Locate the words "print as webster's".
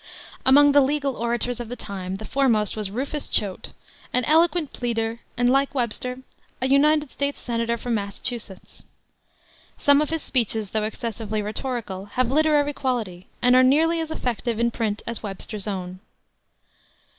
14.71-15.67